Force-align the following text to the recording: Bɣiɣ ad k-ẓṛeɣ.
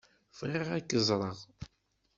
Bɣiɣ 0.39 0.67
ad 0.75 0.83
k-ẓṛeɣ. 0.89 1.37